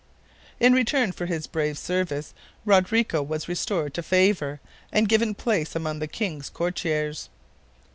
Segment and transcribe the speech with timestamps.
[0.59, 2.33] In return for his brave service
[2.65, 4.59] Rodrigo was restored to favor
[4.91, 7.29] and given place among the king's courtiers.